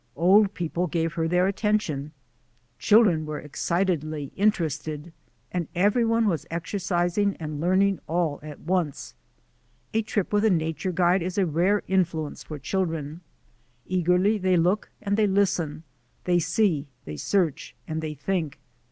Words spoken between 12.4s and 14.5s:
for children. Eagerly